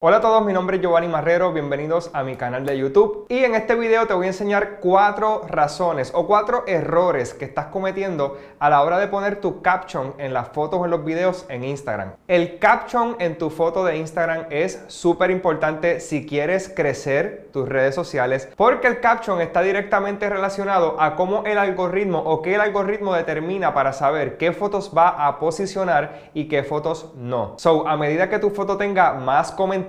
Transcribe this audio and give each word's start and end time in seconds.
Hola 0.00 0.18
a 0.18 0.20
todos, 0.20 0.44
mi 0.44 0.52
nombre 0.52 0.76
es 0.76 0.82
Giovanni 0.82 1.08
Marrero, 1.08 1.52
bienvenidos 1.52 2.12
a 2.12 2.22
mi 2.22 2.36
canal 2.36 2.64
de 2.64 2.78
YouTube 2.78 3.26
y 3.28 3.38
en 3.38 3.56
este 3.56 3.74
video 3.74 4.06
te 4.06 4.14
voy 4.14 4.26
a 4.26 4.28
enseñar 4.28 4.78
cuatro 4.78 5.42
razones 5.48 6.12
o 6.14 6.24
cuatro 6.28 6.62
errores 6.68 7.34
que 7.34 7.44
estás 7.44 7.66
cometiendo 7.66 8.38
a 8.60 8.70
la 8.70 8.82
hora 8.82 9.00
de 9.00 9.08
poner 9.08 9.40
tu 9.40 9.60
caption 9.60 10.14
en 10.18 10.32
las 10.32 10.50
fotos 10.50 10.78
o 10.78 10.84
en 10.84 10.92
los 10.92 11.04
videos 11.04 11.46
en 11.48 11.64
Instagram. 11.64 12.12
El 12.28 12.60
caption 12.60 13.16
en 13.18 13.38
tu 13.38 13.50
foto 13.50 13.84
de 13.84 13.96
Instagram 13.96 14.46
es 14.50 14.84
súper 14.86 15.32
importante 15.32 15.98
si 15.98 16.24
quieres 16.24 16.68
crecer 16.68 17.48
tus 17.52 17.68
redes 17.68 17.96
sociales 17.96 18.48
porque 18.56 18.86
el 18.86 19.00
caption 19.00 19.40
está 19.40 19.62
directamente 19.62 20.30
relacionado 20.30 21.00
a 21.00 21.16
cómo 21.16 21.42
el 21.44 21.58
algoritmo 21.58 22.20
o 22.20 22.40
qué 22.40 22.54
el 22.54 22.60
algoritmo 22.60 23.14
determina 23.14 23.74
para 23.74 23.92
saber 23.92 24.36
qué 24.36 24.52
fotos 24.52 24.92
va 24.96 25.26
a 25.26 25.40
posicionar 25.40 26.30
y 26.34 26.46
qué 26.46 26.62
fotos 26.62 27.10
no. 27.16 27.54
So, 27.58 27.88
a 27.88 27.96
medida 27.96 28.30
que 28.30 28.38
tu 28.38 28.50
foto 28.50 28.76
tenga 28.76 29.14
más 29.14 29.50
comentarios, 29.50 29.87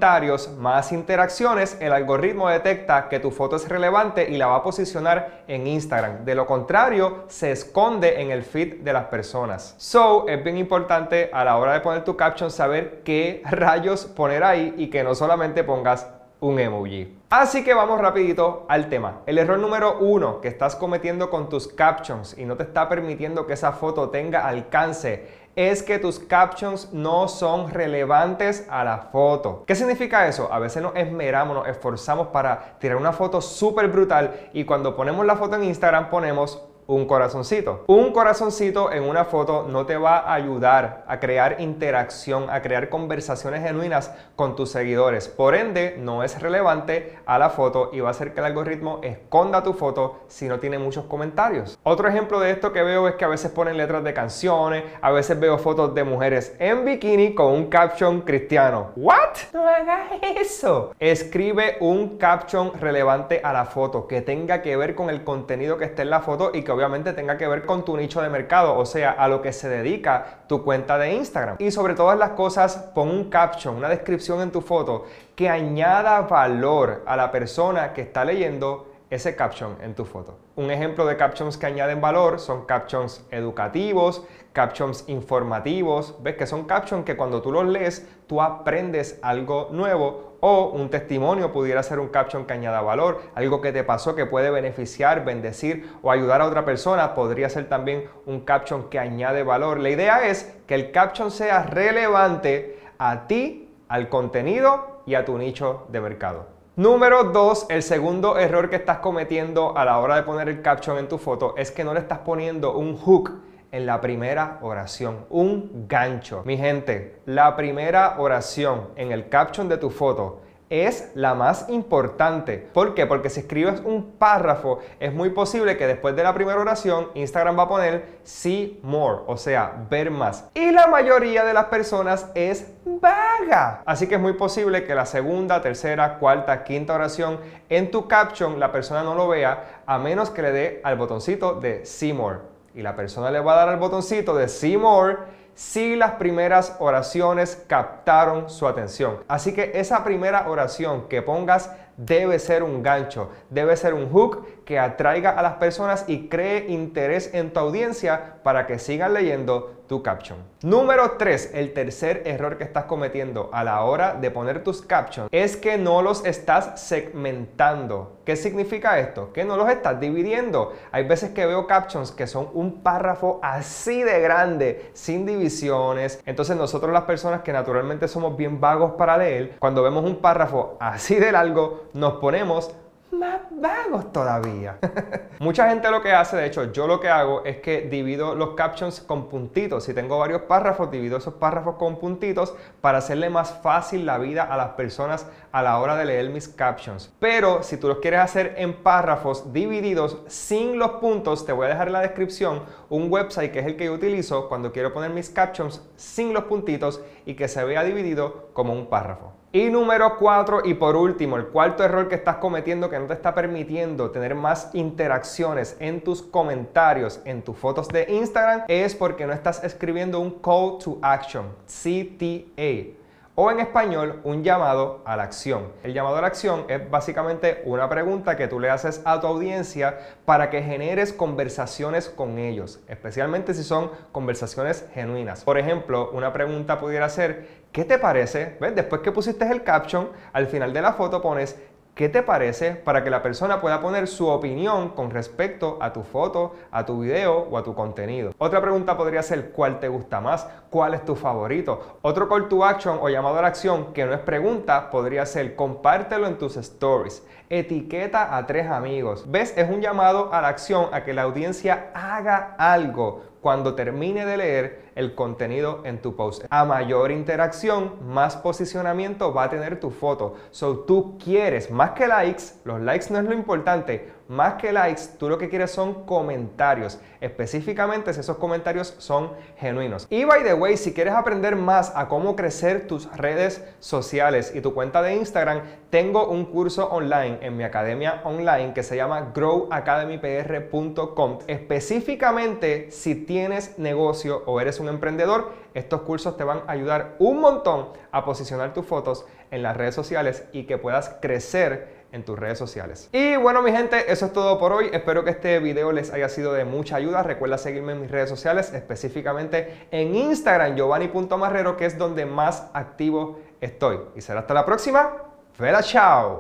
más 0.57 0.91
interacciones, 0.91 1.77
el 1.79 1.93
algoritmo 1.93 2.49
detecta 2.49 3.09
que 3.09 3.19
tu 3.19 3.31
foto 3.31 3.55
es 3.55 3.67
relevante 3.67 4.29
y 4.29 4.37
la 4.37 4.47
va 4.47 4.57
a 4.57 4.63
posicionar 4.63 5.43
en 5.47 5.67
Instagram. 5.67 6.25
De 6.25 6.35
lo 6.35 6.45
contrario, 6.45 7.25
se 7.27 7.51
esconde 7.51 8.21
en 8.21 8.31
el 8.31 8.43
feed 8.43 8.81
de 8.81 8.93
las 8.93 9.05
personas. 9.05 9.75
So, 9.77 10.27
es 10.27 10.43
bien 10.43 10.57
importante 10.57 11.29
a 11.33 11.43
la 11.43 11.57
hora 11.57 11.73
de 11.73 11.81
poner 11.81 12.03
tu 12.03 12.15
caption 12.15 12.51
saber 12.51 13.01
qué 13.03 13.41
rayos 13.49 14.05
poner 14.05 14.43
ahí 14.43 14.73
y 14.77 14.89
que 14.89 15.03
no 15.03 15.15
solamente 15.15 15.63
pongas 15.63 16.07
un 16.41 16.59
emoji. 16.59 17.17
Así 17.29 17.63
que 17.63 17.73
vamos 17.73 17.99
rapidito 17.99 18.65
al 18.69 18.89
tema. 18.89 19.21
El 19.25 19.37
error 19.37 19.59
número 19.59 19.99
uno 19.99 20.41
que 20.41 20.47
estás 20.47 20.75
cometiendo 20.75 21.29
con 21.29 21.49
tus 21.49 21.67
captions 21.67 22.37
y 22.37 22.45
no 22.45 22.55
te 22.55 22.63
está 22.63 22.87
permitiendo 22.87 23.45
que 23.45 23.53
esa 23.53 23.73
foto 23.73 24.09
tenga 24.09 24.47
alcance 24.47 25.48
es 25.59 25.83
que 25.83 25.99
tus 25.99 26.19
captions 26.19 26.93
no 26.93 27.27
son 27.27 27.69
relevantes 27.69 28.65
a 28.69 28.85
la 28.85 28.97
foto. 29.11 29.65
¿Qué 29.67 29.75
significa 29.75 30.25
eso? 30.25 30.47
A 30.53 30.57
veces 30.57 30.81
nos 30.81 30.95
esmeramos, 30.95 31.53
nos 31.53 31.67
esforzamos 31.67 32.27
para 32.27 32.77
tirar 32.79 32.95
una 32.95 33.11
foto 33.11 33.41
súper 33.41 33.89
brutal 33.89 34.49
y 34.53 34.63
cuando 34.63 34.95
ponemos 34.95 35.25
la 35.25 35.35
foto 35.35 35.57
en 35.57 35.65
Instagram 35.65 36.09
ponemos 36.09 36.65
un 36.89 37.05
corazoncito. 37.05 37.83
Un 37.85 38.11
corazoncito 38.11 38.91
en 38.91 39.03
una 39.03 39.23
foto 39.23 39.67
no 39.69 39.85
te 39.85 39.95
va 39.95 40.17
a 40.17 40.33
ayudar 40.33 41.03
a 41.07 41.19
crear 41.19 41.61
interacción, 41.61 42.49
a 42.49 42.63
crear 42.63 42.89
conversaciones 42.89 43.61
genuinas 43.61 44.11
con 44.35 44.55
tus 44.55 44.71
seguidores. 44.71 45.27
Por 45.27 45.53
ende, 45.53 45.97
no 45.99 46.23
es 46.23 46.41
relevante 46.41 47.19
a 47.27 47.37
la 47.37 47.51
foto 47.51 47.91
y 47.93 47.99
va 47.99 48.07
a 48.07 48.11
hacer 48.11 48.33
que 48.33 48.39
el 48.39 48.47
algoritmo 48.47 49.01
esconda 49.03 49.61
tu 49.61 49.73
foto 49.73 50.21
si 50.27 50.47
no 50.47 50.59
tiene 50.59 50.79
muchos 50.79 51.05
comentarios. 51.05 51.77
Otro 51.83 52.07
ejemplo 52.07 52.39
de 52.39 52.49
esto 52.49 52.73
que 52.73 52.81
veo 52.81 53.07
es 53.07 53.13
que 53.15 53.25
a 53.25 53.27
veces 53.27 53.51
ponen 53.51 53.77
letras 53.77 54.03
de 54.03 54.15
canciones, 54.15 54.83
a 54.99 55.11
veces 55.11 55.39
veo 55.39 55.59
fotos 55.59 55.93
de 55.93 56.03
mujeres 56.03 56.55
en 56.57 56.85
bikini 56.85 57.35
con 57.35 57.53
un 57.53 57.67
caption 57.67 58.21
cristiano. 58.21 58.93
¿What? 58.95 59.37
No 59.53 59.67
hagas 59.67 60.07
eso. 60.23 60.95
Escribe 60.99 61.77
un 61.81 62.17
caption 62.17 62.73
relevante 62.81 63.41
a 63.43 63.53
la 63.53 63.65
foto 63.65 64.07
que 64.07 64.21
tenga 64.21 64.63
que 64.63 64.75
ver 64.75 64.95
con 64.95 65.11
el 65.11 65.23
contenido 65.23 65.77
que 65.77 65.85
esté 65.85 66.01
en 66.01 66.09
la 66.09 66.21
foto 66.21 66.49
y 66.51 66.63
que 66.63 66.78
obviamente 66.79 67.13
tenga 67.13 67.37
que 67.37 67.47
ver 67.47 67.65
con 67.65 67.83
tu 67.83 67.97
nicho 67.97 68.21
de 68.21 68.29
mercado, 68.29 68.77
o 68.77 68.85
sea, 68.85 69.11
a 69.11 69.27
lo 69.27 69.41
que 69.41 69.51
se 69.51 69.67
dedica 69.67 70.39
tu 70.47 70.63
cuenta 70.63 70.97
de 70.97 71.13
Instagram. 71.13 71.57
Y 71.59 71.71
sobre 71.71 71.93
todas 71.93 72.17
las 72.17 72.31
cosas, 72.31 72.77
pon 72.95 73.09
un 73.09 73.29
caption, 73.29 73.75
una 73.75 73.89
descripción 73.89 74.41
en 74.41 74.51
tu 74.51 74.61
foto 74.61 75.05
que 75.35 75.49
añada 75.49 76.21
valor 76.21 77.03
a 77.05 77.15
la 77.15 77.31
persona 77.31 77.93
que 77.93 78.01
está 78.01 78.23
leyendo 78.23 78.88
ese 79.09 79.35
caption 79.35 79.77
en 79.81 79.95
tu 79.95 80.05
foto. 80.05 80.37
Un 80.55 80.69
ejemplo 80.71 81.05
de 81.05 81.17
captions 81.17 81.57
que 81.57 81.65
añaden 81.65 81.99
valor 81.99 82.39
son 82.39 82.65
captions 82.65 83.25
educativos, 83.31 84.23
captions 84.53 85.03
informativos, 85.07 86.15
ves 86.21 86.35
que 86.35 86.45
son 86.45 86.65
captions 86.65 87.05
que 87.05 87.17
cuando 87.17 87.41
tú 87.41 87.51
los 87.51 87.65
lees 87.65 88.07
tú 88.27 88.41
aprendes 88.41 89.19
algo 89.23 89.69
nuevo 89.71 90.37
o 90.41 90.69
un 90.69 90.89
testimonio 90.89 91.51
pudiera 91.51 91.83
ser 91.83 91.99
un 91.99 92.09
caption 92.09 92.45
que 92.45 92.53
añada 92.53 92.81
valor, 92.81 93.21
algo 93.35 93.61
que 93.61 93.71
te 93.71 93.83
pasó 93.83 94.15
que 94.15 94.25
puede 94.25 94.51
beneficiar, 94.51 95.25
bendecir 95.25 95.89
o 96.01 96.11
ayudar 96.11 96.41
a 96.41 96.45
otra 96.45 96.63
persona, 96.63 97.15
podría 97.15 97.49
ser 97.49 97.67
también 97.67 98.05
un 98.25 98.41
caption 98.41 98.89
que 98.89 98.99
añade 98.99 99.43
valor. 99.43 99.79
La 99.79 99.89
idea 99.89 100.27
es 100.27 100.55
que 100.67 100.75
el 100.75 100.91
caption 100.91 101.31
sea 101.31 101.63
relevante 101.63 102.79
a 102.97 103.27
ti, 103.27 103.73
al 103.87 104.07
contenido 104.07 105.01
y 105.05 105.15
a 105.15 105.25
tu 105.25 105.37
nicho 105.37 105.87
de 105.89 105.99
mercado. 105.99 106.58
Número 106.79 107.25
2, 107.25 107.65
el 107.71 107.83
segundo 107.83 108.37
error 108.37 108.69
que 108.69 108.77
estás 108.77 108.99
cometiendo 108.99 109.77
a 109.77 109.83
la 109.83 109.99
hora 109.99 110.15
de 110.15 110.23
poner 110.23 110.47
el 110.47 110.61
caption 110.61 110.97
en 110.97 111.09
tu 111.09 111.17
foto 111.17 111.53
es 111.57 111.71
que 111.71 111.83
no 111.83 111.93
le 111.93 111.99
estás 111.99 112.19
poniendo 112.19 112.77
un 112.77 112.95
hook 112.95 113.33
en 113.73 113.85
la 113.85 113.99
primera 113.99 114.59
oración, 114.61 115.25
un 115.29 115.87
gancho. 115.89 116.41
Mi 116.45 116.55
gente, 116.55 117.19
la 117.25 117.57
primera 117.57 118.15
oración 118.17 118.91
en 118.95 119.11
el 119.11 119.27
caption 119.27 119.67
de 119.67 119.77
tu 119.77 119.89
foto 119.89 120.39
es 120.69 121.11
la 121.15 121.33
más 121.33 121.67
importante. 121.69 122.57
¿Por 122.73 122.93
qué? 122.93 123.05
Porque 123.05 123.29
si 123.29 123.41
escribes 123.41 123.81
un 123.83 124.11
párrafo, 124.11 124.79
es 124.99 125.13
muy 125.13 125.31
posible 125.31 125.77
que 125.77 125.87
después 125.87 126.15
de 126.15 126.23
la 126.23 126.33
primera 126.33 126.59
oración, 126.59 127.09
Instagram 127.15 127.57
va 127.57 127.63
a 127.63 127.67
poner 127.67 128.19
see 128.23 128.79
more, 128.83 129.19
o 129.27 129.37
sea, 129.37 129.85
ver 129.89 130.11
más. 130.11 130.49
Y 130.53 130.71
la 130.71 130.87
mayoría 130.87 131.43
de 131.43 131.53
las 131.53 131.65
personas 131.65 132.27
es 132.35 132.67
vaga. 132.85 133.81
Así 133.85 134.07
que 134.07 134.15
es 134.15 134.21
muy 134.21 134.33
posible 134.33 134.85
que 134.85 134.95
la 134.95 135.05
segunda, 135.05 135.61
tercera, 135.61 136.19
cuarta, 136.19 136.63
quinta 136.63 136.93
oración 136.93 137.39
en 137.69 137.91
tu 137.91 138.07
caption 138.07 138.59
la 138.59 138.71
persona 138.71 139.03
no 139.03 139.15
lo 139.15 139.27
vea 139.27 139.81
a 139.85 139.97
menos 139.97 140.29
que 140.29 140.41
le 140.41 140.51
dé 140.51 140.81
al 140.83 140.95
botoncito 140.97 141.55
de 141.55 141.85
see 141.85 142.13
more. 142.13 142.39
Y 142.75 142.81
la 142.81 142.95
persona 142.95 143.31
le 143.31 143.39
va 143.39 143.53
a 143.53 143.57
dar 143.57 143.69
al 143.69 143.77
botoncito 143.77 144.35
de 144.35 144.47
see 144.47 144.77
more 144.77 145.17
si 145.59 145.97
las 145.97 146.13
primeras 146.13 146.77
oraciones 146.79 147.61
captaron 147.67 148.49
su 148.49 148.65
atención. 148.65 149.17
Así 149.27 149.53
que 149.53 149.73
esa 149.75 150.05
primera 150.05 150.49
oración 150.49 151.09
que 151.09 151.21
pongas 151.21 151.69
debe 151.99 152.39
ser 152.39 152.63
un 152.63 152.81
gancho, 152.81 153.29
debe 153.49 153.75
ser 153.75 153.93
un 153.93 154.09
hook 154.09 154.63
que 154.63 154.79
atraiga 154.79 155.31
a 155.31 155.41
las 155.41 155.55
personas 155.55 156.05
y 156.07 156.29
cree 156.29 156.67
interés 156.69 157.33
en 157.33 157.51
tu 157.51 157.59
audiencia 157.59 158.35
para 158.43 158.65
que 158.67 158.79
sigan 158.79 159.13
leyendo 159.13 159.79
tu 159.89 160.03
caption. 160.03 160.37
Número 160.61 161.13
3, 161.17 161.51
el 161.55 161.73
tercer 161.73 162.21
error 162.25 162.59
que 162.59 162.63
estás 162.63 162.85
cometiendo 162.85 163.49
a 163.51 163.63
la 163.63 163.81
hora 163.81 164.13
de 164.13 164.29
poner 164.29 164.63
tus 164.63 164.83
captions 164.83 165.27
es 165.31 165.57
que 165.57 165.79
no 165.79 166.03
los 166.03 166.23
estás 166.25 166.79
segmentando. 166.79 168.19
¿Qué 168.23 168.35
significa 168.35 168.99
esto? 168.99 169.33
Que 169.33 169.45
no 169.45 169.57
los 169.57 169.67
estás 169.67 169.99
dividiendo. 169.99 170.73
Hay 170.91 171.07
veces 171.07 171.31
que 171.31 171.47
veo 171.47 171.65
captions 171.65 172.11
que 172.11 172.27
son 172.27 172.49
un 172.53 172.83
párrafo 172.83 173.39
así 173.41 174.03
de 174.03 174.19
grande, 174.19 174.91
sin 174.93 175.25
divisiones. 175.25 176.21
Entonces 176.27 176.55
nosotros 176.55 176.93
las 176.93 177.05
personas 177.05 177.41
que 177.41 177.51
naturalmente 177.51 178.07
somos 178.07 178.37
bien 178.37 178.61
vagos 178.61 178.91
para 178.91 179.17
leer, 179.17 179.55
cuando 179.57 179.81
vemos 179.81 180.05
un 180.05 180.17
párrafo 180.17 180.77
así 180.79 181.15
de 181.15 181.31
largo, 181.31 181.88
nos 181.93 182.13
ponemos 182.15 182.73
más 183.11 183.41
vagos 183.51 184.11
todavía. 184.11 184.77
Mucha 185.39 185.69
gente 185.69 185.89
lo 185.89 186.01
que 186.01 186.11
hace, 186.11 186.37
de 186.37 186.45
hecho 186.45 186.71
yo 186.71 186.87
lo 186.87 186.99
que 186.99 187.09
hago 187.09 187.43
es 187.43 187.57
que 187.57 187.81
divido 187.81 188.35
los 188.35 188.51
captions 188.51 188.99
con 189.01 189.27
puntitos. 189.29 189.83
Si 189.83 189.93
tengo 189.93 190.19
varios 190.19 190.43
párrafos, 190.43 190.91
divido 190.91 191.17
esos 191.17 191.33
párrafos 191.35 191.75
con 191.75 191.97
puntitos 191.97 192.53
para 192.81 192.99
hacerle 192.99 193.29
más 193.29 193.59
fácil 193.61 194.05
la 194.05 194.17
vida 194.17 194.43
a 194.43 194.57
las 194.57 194.69
personas 194.69 195.27
a 195.51 195.61
la 195.61 195.79
hora 195.79 195.95
de 195.95 196.05
leer 196.05 196.29
mis 196.29 196.47
captions. 196.47 197.11
Pero 197.19 197.63
si 197.63 197.77
tú 197.77 197.87
los 197.87 197.99
quieres 197.99 198.19
hacer 198.19 198.55
en 198.57 198.73
párrafos 198.73 199.51
divididos 199.53 200.17
sin 200.27 200.77
los 200.77 200.91
puntos, 200.93 201.45
te 201.45 201.51
voy 201.51 201.65
a 201.65 201.69
dejar 201.69 201.87
en 201.87 201.93
la 201.93 202.01
descripción 202.01 202.63
un 202.89 203.11
website 203.11 203.51
que 203.51 203.59
es 203.59 203.65
el 203.65 203.75
que 203.75 203.85
yo 203.85 203.93
utilizo 203.93 204.49
cuando 204.49 204.71
quiero 204.71 204.93
poner 204.93 205.11
mis 205.11 205.29
captions 205.29 205.81
sin 205.95 206.33
los 206.33 206.45
puntitos 206.45 207.01
y 207.25 207.35
que 207.35 207.47
se 207.47 207.63
vea 207.63 207.83
dividido 207.83 208.49
como 208.53 208.73
un 208.73 208.87
párrafo. 208.87 209.33
Y 209.51 209.69
número 209.71 210.15
cuatro, 210.19 210.61
y 210.63 210.75
por 210.75 210.95
último, 210.95 211.35
el 211.35 211.47
cuarto 211.47 211.83
error 211.83 212.07
que 212.07 212.13
estás 212.13 212.35
cometiendo 212.35 212.87
que 212.87 212.99
no 212.99 213.07
te 213.07 213.13
está 213.13 213.33
permitiendo 213.33 214.11
tener 214.11 214.35
más 214.35 214.69
interacciones 214.73 215.75
en 215.79 216.01
tus 216.01 216.21
comentarios, 216.21 217.19
en 217.25 217.41
tus 217.41 217.57
fotos 217.57 217.87
de 217.87 218.05
Instagram, 218.11 218.65
es 218.67 218.93
porque 218.93 219.25
no 219.25 219.33
estás 219.33 219.63
escribiendo 219.63 220.19
un 220.19 220.39
call 220.39 220.77
to 220.77 220.99
action, 221.01 221.47
CTA 221.65 222.99
o 223.41 223.49
en 223.51 223.61
español 223.61 224.19
un 224.25 224.43
llamado 224.43 225.01
a 225.05 225.15
la 225.15 225.23
acción. 225.23 225.71
El 225.81 225.93
llamado 225.93 226.17
a 226.17 226.21
la 226.21 226.27
acción 226.27 226.65
es 226.67 226.91
básicamente 226.91 227.61
una 227.63 227.87
pregunta 227.87 228.35
que 228.35 228.49
tú 228.49 228.59
le 228.59 228.69
haces 228.69 229.01
a 229.05 229.21
tu 229.21 229.27
audiencia 229.27 229.97
para 230.25 230.49
que 230.49 230.61
generes 230.61 231.13
conversaciones 231.13 232.09
con 232.09 232.37
ellos, 232.37 232.81
especialmente 232.89 233.53
si 233.53 233.63
son 233.63 233.91
conversaciones 234.11 234.85
genuinas. 234.93 235.45
Por 235.45 235.57
ejemplo, 235.57 236.11
una 236.11 236.33
pregunta 236.33 236.81
pudiera 236.81 237.07
ser, 237.07 237.47
¿qué 237.71 237.85
te 237.85 237.97
parece? 237.97 238.57
¿Ves? 238.59 238.75
Después 238.75 238.99
que 238.99 239.13
pusiste 239.13 239.49
el 239.49 239.63
caption, 239.63 240.09
al 240.33 240.47
final 240.47 240.73
de 240.73 240.81
la 240.81 240.91
foto 240.91 241.21
pones, 241.21 241.55
¿Qué 241.99 242.07
te 242.07 242.23
parece 242.23 242.75
para 242.75 243.03
que 243.03 243.09
la 243.09 243.21
persona 243.21 243.59
pueda 243.59 243.81
poner 243.81 244.07
su 244.07 244.25
opinión 244.29 244.91
con 244.91 245.11
respecto 245.11 245.77
a 245.81 245.91
tu 245.91 246.03
foto, 246.03 246.55
a 246.71 246.85
tu 246.85 247.01
video 247.01 247.39
o 247.51 247.57
a 247.57 247.63
tu 247.65 247.75
contenido? 247.75 248.31
Otra 248.37 248.61
pregunta 248.61 248.95
podría 248.95 249.21
ser 249.21 249.51
¿cuál 249.51 249.81
te 249.81 249.89
gusta 249.89 250.21
más? 250.21 250.47
¿Cuál 250.69 250.93
es 250.93 251.03
tu 251.03 251.17
favorito? 251.17 251.97
Otro 252.01 252.29
call 252.29 252.47
to 252.47 252.63
action 252.63 252.99
o 253.01 253.09
llamado 253.09 253.39
a 253.39 253.41
la 253.41 253.49
acción 253.49 253.91
que 253.91 254.05
no 254.05 254.13
es 254.13 254.21
pregunta 254.21 254.89
podría 254.91 255.25
ser 255.25 255.57
compártelo 255.57 256.27
en 256.27 256.37
tus 256.37 256.55
stories. 256.55 257.21
Etiqueta 257.49 258.37
a 258.37 258.47
tres 258.47 258.67
amigos. 258.67 259.25
¿Ves? 259.27 259.53
Es 259.57 259.69
un 259.69 259.81
llamado 259.81 260.33
a 260.33 260.39
la 260.39 260.47
acción 260.47 260.87
a 260.93 261.03
que 261.03 261.13
la 261.13 261.23
audiencia 261.23 261.91
haga 261.93 262.55
algo 262.57 263.23
cuando 263.41 263.75
termine 263.75 264.25
de 264.25 264.37
leer 264.37 264.89
el 264.95 265.15
contenido 265.15 265.81
en 265.85 266.01
tu 266.01 266.15
post. 266.15 266.43
A 266.49 266.65
mayor 266.65 267.11
interacción, 267.11 267.93
más 268.05 268.35
posicionamiento 268.35 269.33
va 269.33 269.45
a 269.45 269.49
tener 269.49 269.79
tu 269.79 269.91
foto. 269.91 270.35
So 270.51 270.79
tú 270.79 271.17
quieres 271.17 271.71
más 271.71 271.88
que 271.93 272.07
likes, 272.07 272.43
los 272.63 272.81
likes 272.81 273.07
no 273.09 273.19
es 273.19 273.25
lo 273.25 273.33
importante, 273.33 274.09
más 274.29 274.55
que 274.55 274.71
likes, 274.71 275.01
tú 275.17 275.27
lo 275.27 275.37
que 275.39 275.49
quieres 275.49 275.71
son 275.71 276.05
comentarios, 276.05 276.99
específicamente 277.19 278.13
si 278.13 278.19
esos 278.19 278.37
comentarios 278.37 278.93
son 278.99 279.31
genuinos. 279.57 280.05
Y 280.11 280.23
by 280.23 280.43
the 280.43 280.53
way, 280.53 280.77
si 280.77 280.93
quieres 280.93 281.15
aprender 281.15 281.55
más 281.55 281.91
a 281.95 282.07
cómo 282.07 282.35
crecer 282.35 282.85
tus 282.85 283.11
redes 283.17 283.65
sociales 283.79 284.51
y 284.53 284.61
tu 284.61 284.75
cuenta 284.75 285.01
de 285.01 285.15
Instagram, 285.15 285.63
tengo 285.89 286.27
un 286.27 286.45
curso 286.45 286.89
online 286.89 287.39
en 287.41 287.57
mi 287.57 287.63
academia 287.63 288.21
online 288.23 288.73
que 288.73 288.83
se 288.83 288.95
llama 288.95 289.31
growacademypr.com. 289.33 291.39
Específicamente 291.47 292.91
si 292.91 293.15
tienes 293.15 293.79
negocio 293.79 294.43
o 294.45 294.61
eres 294.61 294.79
un 294.79 294.89
emprendedor, 294.89 295.53
estos 295.73 296.01
cursos 296.01 296.37
te 296.37 296.43
van 296.43 296.61
a 296.67 296.73
ayudar 296.73 297.15
un 297.17 297.41
montón 297.41 297.87
a 298.11 298.23
posicionar 298.25 298.73
tus 298.73 298.85
fotos 298.85 299.25
en 299.51 299.63
las 299.63 299.75
redes 299.75 299.95
sociales 299.95 300.43
y 300.51 300.63
que 300.63 300.77
puedas 300.77 301.17
crecer 301.21 301.99
en 302.11 302.23
tus 302.23 302.37
redes 302.37 302.57
sociales. 302.57 303.09
Y 303.11 303.35
bueno 303.35 303.61
mi 303.61 303.71
gente, 303.71 304.11
eso 304.11 304.25
es 304.27 304.33
todo 304.33 304.57
por 304.59 304.73
hoy. 304.73 304.89
Espero 304.91 305.23
que 305.23 305.31
este 305.31 305.59
video 305.59 305.91
les 305.91 306.11
haya 306.11 306.29
sido 306.29 306.53
de 306.53 306.65
mucha 306.65 306.95
ayuda. 306.95 307.23
Recuerda 307.23 307.57
seguirme 307.57 307.93
en 307.93 308.01
mis 308.01 308.11
redes 308.11 308.29
sociales, 308.29 308.73
específicamente 308.73 309.87
en 309.91 310.15
Instagram, 310.15 310.75
giovanni.marrero, 310.75 311.77
que 311.77 311.85
es 311.85 311.97
donde 311.97 312.25
más 312.25 312.69
activo 312.73 313.39
estoy. 313.61 313.99
Y 314.15 314.21
será 314.21 314.41
hasta 314.41 314.53
la 314.53 314.65
próxima. 314.65 315.13
¡Fela 315.53 315.83
chao! 315.83 316.37